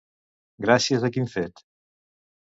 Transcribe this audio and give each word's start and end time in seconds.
Gràcies 0.65 1.05
a 1.09 1.11
quin 1.17 1.29
fet? 1.33 1.61